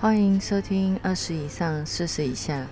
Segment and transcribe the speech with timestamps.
[0.00, 2.64] 欢迎收听二十以上四十以下。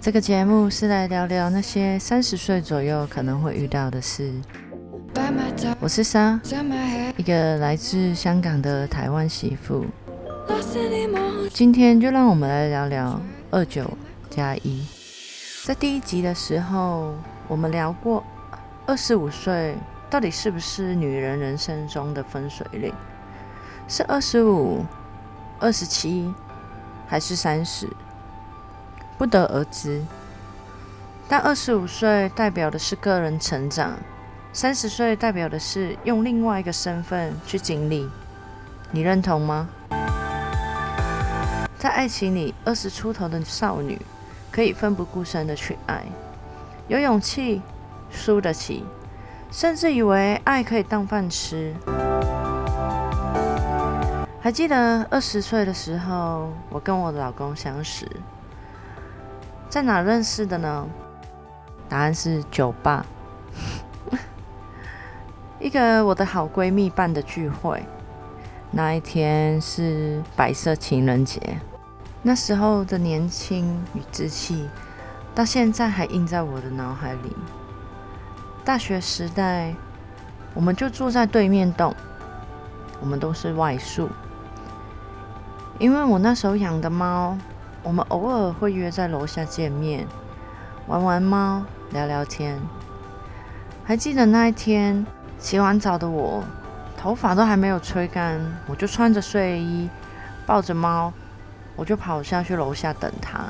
[0.00, 4.32] 这个节目是来聊聊那些三十岁左右可能会遇到的事。
[5.78, 6.40] 我是莎，
[7.18, 9.84] 一个来自香港的台湾媳妇。
[11.52, 13.20] 今天就让我们来聊聊
[13.50, 13.90] 二九
[14.30, 14.86] 加一。
[15.66, 17.14] 在第一集的时候，
[17.46, 18.24] 我们聊过
[18.86, 19.74] 二十五岁
[20.08, 22.94] 到底是不是女人人生中的分水岭？
[23.88, 24.82] 是二十五、
[25.62, 26.34] 二十七
[27.06, 27.88] 还是三十？
[29.16, 30.02] 不得而知。
[31.28, 33.92] 但二十五岁代表的是个人成长，
[34.52, 38.10] 三十岁代表的是用另外一个身份去经历。
[38.90, 39.68] 你认同吗？
[41.78, 44.00] 在爱情里，二十出头的少女
[44.50, 46.04] 可以奋不顾身的去爱，
[46.88, 47.62] 有勇气，
[48.10, 48.84] 输得起，
[49.52, 51.72] 甚至以为爱可以当饭吃。
[54.42, 58.10] 还记得二十岁的时候，我跟我的老公相识。
[59.68, 60.84] 在哪认识的呢？
[61.88, 63.06] 答案是酒吧，
[65.60, 67.84] 一个我的好闺蜜办的聚会。
[68.72, 71.40] 那一天是白色情人节，
[72.22, 74.68] 那时候的年轻与稚气，
[75.36, 77.36] 到现在还印在我的脑海里。
[78.64, 79.72] 大学时代，
[80.52, 81.94] 我们就住在对面栋，
[83.00, 84.08] 我们都是外宿，
[85.82, 87.36] 因为我那时候养的猫。
[87.82, 90.06] 我们偶尔会约在楼下见面，
[90.86, 92.56] 玩玩猫，聊聊天。
[93.82, 95.04] 还记得那一天，
[95.40, 96.44] 洗完澡的我，
[96.96, 99.90] 头发都还没有吹干，我就穿着睡衣，
[100.46, 101.12] 抱着猫，
[101.74, 103.40] 我就跑下去楼下等他。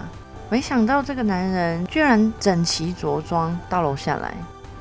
[0.49, 4.33] 没想到这个男人居然整齐着装到楼下来。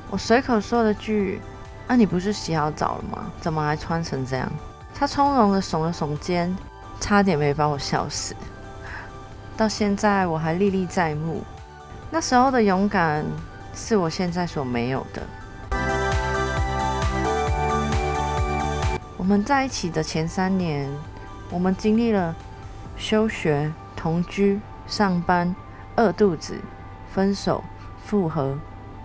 [0.08, 1.42] 我随口说了句
[1.86, 3.26] ：“那你不是洗好澡了吗？
[3.38, 4.50] 怎么还穿成这样？”
[4.98, 6.56] 他从容的耸了耸肩，
[7.02, 8.32] 差点没把我笑死。
[9.56, 11.42] 到现在我还历历在目，
[12.12, 13.24] 那时候的勇敢
[13.74, 15.20] 是我现在所没有的。
[19.16, 20.88] 我们在一起的前三年，
[21.50, 22.34] 我们经历了
[22.96, 25.52] 休学、同居、上班、
[25.96, 26.60] 饿肚子、
[27.12, 27.64] 分手、
[28.04, 28.56] 复合、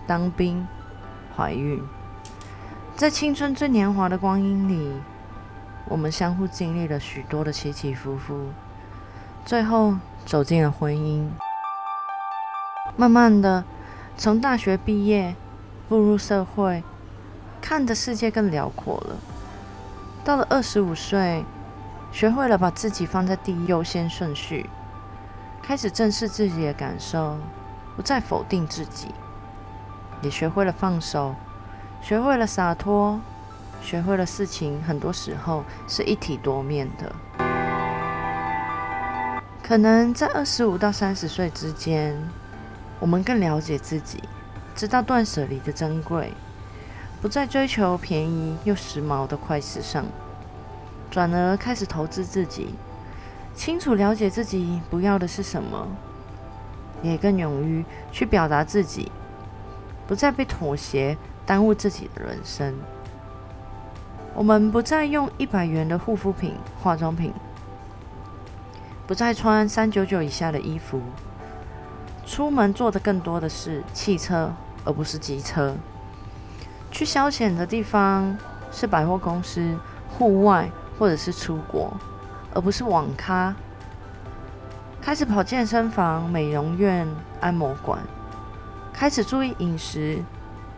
[0.06, 0.64] 当兵、
[1.36, 1.82] 怀孕，
[2.94, 4.92] 在青春最年华的光阴里，
[5.88, 8.48] 我们相互经历了许多的起起伏伏，
[9.44, 9.96] 最后。
[10.26, 11.26] 走进了婚姻，
[12.98, 13.64] 慢慢的，
[14.14, 15.34] 从大学毕业，
[15.88, 16.84] 步入社会，
[17.62, 19.16] 看的世界更辽阔了。
[20.22, 21.46] 到了二十五岁，
[22.12, 24.68] 学会了把自己放在第一优先顺序，
[25.62, 27.38] 开始正视自己的感受，
[27.96, 29.14] 不再否定自己，
[30.20, 31.34] 也学会了放手，
[32.02, 33.18] 学会了洒脱，
[33.82, 37.14] 学会了事情很多时候是一体多面的。
[39.62, 42.16] 可能在二十五到三十岁之间，
[42.98, 44.22] 我们更了解自己，
[44.74, 46.32] 知道断舍离的珍贵，
[47.20, 50.06] 不再追求便宜又时髦的快时尚，
[51.10, 52.74] 转而开始投资自己，
[53.54, 55.86] 清楚了解自己不要的是什么，
[57.02, 59.12] 也更勇于去表达自己，
[60.06, 62.74] 不再被妥协耽误自己的人生。
[64.38, 67.32] 我们不再用一百元的护肤品、化妆品。
[69.04, 71.00] 不再穿三九九以下的衣服，
[72.24, 74.52] 出门坐的更多的是汽车，
[74.84, 75.74] 而不是机车。
[76.92, 78.38] 去消遣的地方
[78.70, 79.76] 是百货公司、
[80.08, 81.92] 户外或者是出国，
[82.54, 83.52] 而不是网咖。
[85.02, 87.08] 开始跑健身房、美容院、
[87.40, 87.98] 按摩馆，
[88.92, 90.22] 开始注意饮食，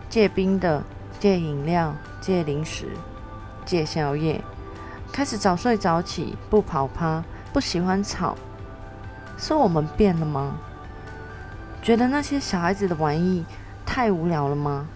[0.08, 0.82] 戒冰的、
[1.18, 2.86] 戒饮料、戒零食、
[3.64, 4.42] 戒宵夜，
[5.12, 7.22] 开始早睡早起，不跑趴。
[7.52, 8.36] 不喜欢吵，
[9.36, 10.56] 是我们变了吗？
[11.82, 13.44] 觉得那些小孩子的玩意
[13.84, 14.86] 太无聊了吗？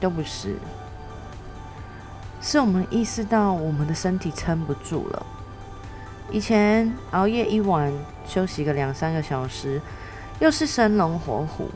[0.00, 0.56] 都不是，
[2.40, 5.26] 是我们意识到我们的身体撑不住了。
[6.30, 7.92] 以前熬夜一晚，
[8.26, 9.82] 休息个两三个小时，
[10.38, 11.66] 又是生龙活虎；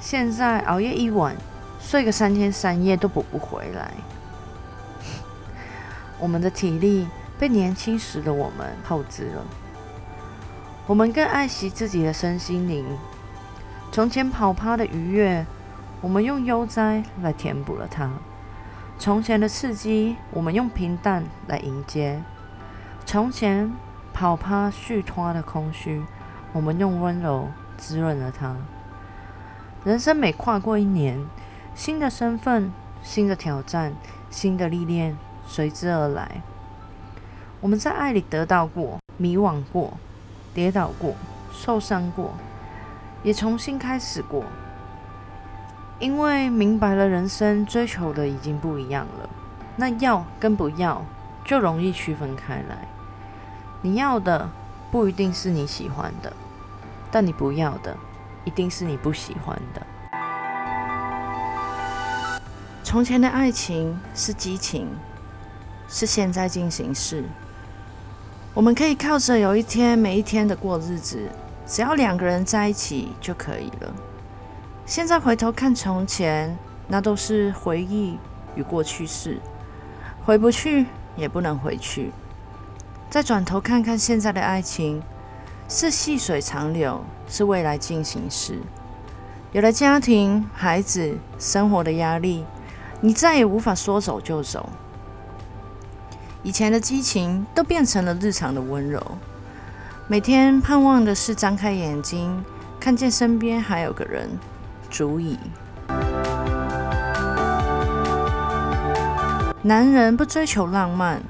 [0.00, 1.36] 现在熬夜一晚，
[1.78, 3.92] 睡个三天三夜都补不回来。
[6.18, 7.06] 我们的体力。
[7.38, 9.44] 被年轻时的我们透支了，
[10.88, 12.84] 我们更爱惜自己的身心灵。
[13.92, 15.46] 从前跑趴的愉悦，
[16.00, 18.08] 我们用悠哉来填补了它；
[18.98, 22.20] 从前的刺激，我们用平淡来迎接；
[23.06, 23.72] 从前
[24.12, 26.02] 跑趴续拖的空虚，
[26.52, 28.56] 我们用温柔滋润了它。
[29.84, 31.24] 人生每跨过一年，
[31.72, 33.94] 新的身份、新的挑战、
[34.28, 35.16] 新的历练
[35.48, 36.42] 随之而来。
[37.60, 39.94] 我们在爱里得到过，迷惘过，
[40.54, 41.16] 跌倒过，
[41.52, 42.34] 受伤过，
[43.24, 44.44] 也重新开始过。
[45.98, 49.28] 因为明白了，人生追求的已经不一样了，
[49.74, 51.04] 那要跟不要
[51.44, 52.86] 就容易区分开来。
[53.82, 54.48] 你要的
[54.92, 56.32] 不一定是你喜欢的，
[57.10, 57.96] 但你不要的
[58.44, 59.82] 一定是你不喜欢的。
[62.84, 64.88] 从前的爱情是激情，
[65.88, 67.24] 是现在进行式。
[68.54, 71.28] 我们可以靠着有一天每一天的过日子，
[71.66, 73.94] 只要两个人在一起就可以了。
[74.84, 76.56] 现在回头看从前，
[76.86, 78.18] 那都是回忆
[78.54, 79.38] 与过去式，
[80.24, 80.86] 回不去
[81.16, 82.10] 也不能回去。
[83.10, 85.02] 再转头看看现在的爱情，
[85.68, 88.58] 是细水长流，是未来进行时。
[89.52, 92.44] 有了家庭、孩子、生活的压力，
[93.00, 94.68] 你再也无法说走就走。
[96.44, 99.02] 以前的激情都变成了日常的温柔，
[100.06, 102.44] 每天盼望的是张开眼睛，
[102.78, 104.30] 看见身边还有个人。
[104.88, 105.38] 足矣。
[109.62, 111.20] 男人不追求浪漫，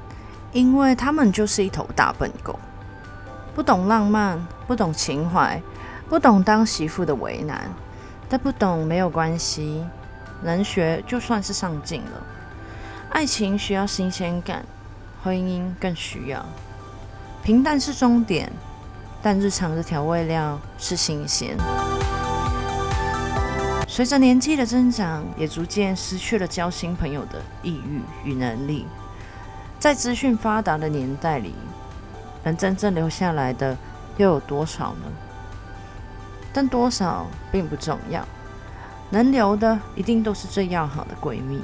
[0.52, 2.58] 因为他们就是一头大笨狗，
[3.55, 5.60] 不懂浪漫，不懂情怀，
[6.08, 7.69] 不懂当媳妇的为难。
[8.28, 9.82] 但不懂没有关系，
[10.43, 12.22] 能学就算是上进了。
[13.08, 14.64] 爱情需要新鲜感，
[15.23, 16.44] 婚姻更需要。
[17.43, 18.53] 平淡是终点，
[19.23, 21.56] 但日常的调味料是新鲜。
[23.87, 28.87] 随着年纪的增长，也逐渐失去了交新朋友的意欲与能力。
[29.79, 31.55] 在资讯发达的年代里，
[32.44, 33.76] 能真正留下来的
[34.17, 35.06] 又有多少呢？
[36.53, 38.26] 但多少并不重要，
[39.11, 41.62] 能留的一定都是最要好的闺蜜。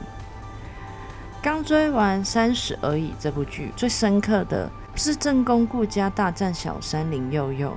[1.44, 7.76] 刚追完《三十而已》这部剧，最深刻的不是正宫顾家大战小三林佑佑。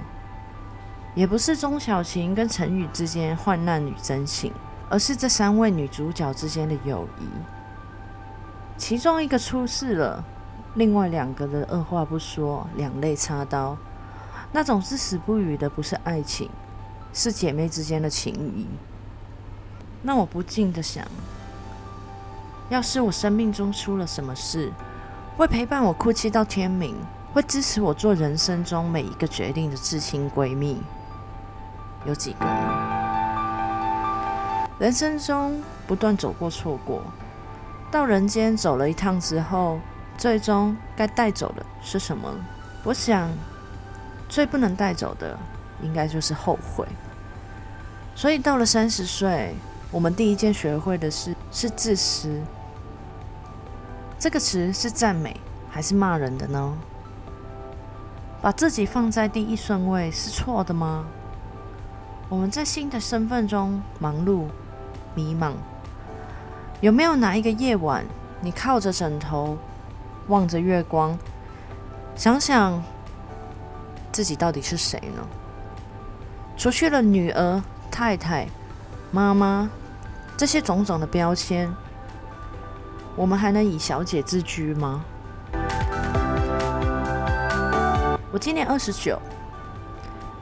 [1.13, 4.53] 也不是钟小琴跟陈宇之间患难与真情，
[4.89, 7.25] 而是这三位女主角之间的友谊。
[8.77, 10.23] 其中一个出事了，
[10.75, 13.75] 另外两个的二话不说，两肋插刀。
[14.53, 16.49] 那种至死不渝的，不是爱情，
[17.11, 18.65] 是姐妹之间的情谊。
[20.03, 21.05] 那我不禁的想，
[22.69, 24.71] 要是我生命中出了什么事，
[25.37, 26.95] 会陪伴我哭泣到天明，
[27.33, 30.81] 会支持我做人生中每一个决定的至亲闺蜜。
[32.05, 33.87] 有几个呢？
[34.79, 37.01] 人生中不断走过错过，
[37.89, 39.79] 到人间走了一趟之后，
[40.17, 42.29] 最终该带走的是什么？
[42.83, 43.31] 我想，
[44.27, 45.39] 最不能带走的，
[45.81, 46.85] 应该就是后悔。
[48.13, 49.55] 所以到了三十岁，
[49.89, 52.41] 我们第一件学会的事是自私。
[54.19, 56.75] 这个词是赞美还是骂人的呢？
[58.41, 61.05] 把自己放在第一顺位是错的吗？
[62.27, 64.45] 我们在新的身份中忙碌、
[65.13, 65.53] 迷茫，
[66.81, 68.03] 有没有哪一个夜晚，
[68.41, 69.55] 你靠着枕头，
[70.27, 71.17] 望着月光，
[72.15, 72.83] 想想
[74.11, 75.27] 自己到底是谁呢？
[76.57, 77.61] 除去了女儿、
[77.91, 78.47] 太太、
[79.11, 79.69] 妈妈
[80.35, 81.71] 这些种种的标签，
[83.17, 85.03] 我们还能以小姐自居吗？
[88.31, 89.19] 我今年二十九。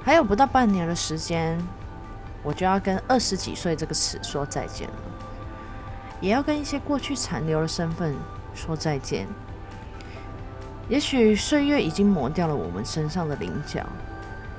[0.03, 1.57] 还有不到半年的时间，
[2.43, 4.93] 我就要跟二十几岁这个词说再见了，
[6.19, 8.13] 也要跟一些过去残留的身份
[8.53, 9.25] 说再见。
[10.89, 13.83] 也许岁月已经磨掉了我们身上的棱角，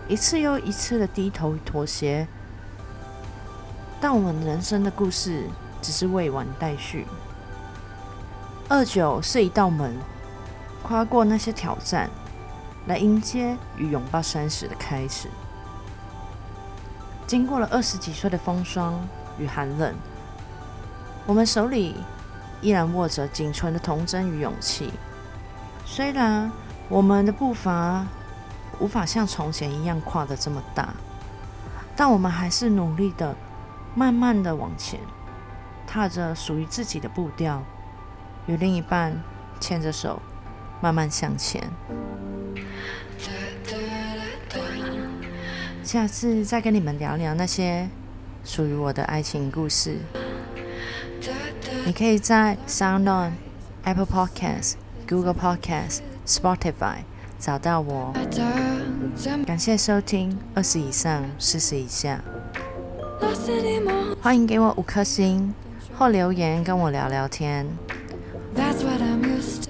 [0.09, 2.27] 一次又一次的低头妥协，
[4.01, 5.45] 但我们人生的故事
[5.83, 7.07] 只是未完待续。
[8.69, 9.97] 二九是一道门，
[10.83, 12.11] 跨过那些挑战。
[12.87, 15.29] 来迎接与拥抱三十的开始。
[17.27, 18.95] 经过了二十几岁的风霜
[19.39, 19.93] 与寒冷，
[21.27, 21.97] 我们手里
[22.61, 24.93] 依然握着仅存的童真与勇气。
[25.85, 26.51] 虽然
[26.89, 28.07] 我们的步伐
[28.79, 30.95] 无法像从前一样跨得这么大，
[31.97, 33.35] 但我们还是努力的、
[33.97, 35.01] 慢慢的往前，
[35.89, 37.61] 踏着属于自己的步调，
[38.47, 39.21] 与另一半
[39.61, 40.21] 牵着手，
[40.81, 41.63] 慢慢向前。
[45.83, 47.89] 下次再跟你们聊聊那些
[48.45, 49.99] 属于我的爱情故事。
[51.85, 53.31] 你可以在 SoundOn、
[53.85, 54.75] Apple Podcast、
[55.09, 56.99] Google Podcasts、Spotify
[57.39, 58.13] 找到我。
[59.47, 62.21] 感谢收听，二十以上，四十以下。
[64.21, 65.55] 欢迎给我五颗星
[65.97, 67.67] 或留言跟我聊聊天。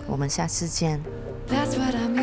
[0.06, 0.98] 我们下次见。
[1.48, 2.15] That's what I'm